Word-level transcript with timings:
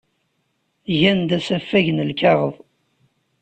Gan-d 0.99 1.29
asafag 1.37 1.87
n 1.91 2.03
lkaɣeḍ. 2.09 2.55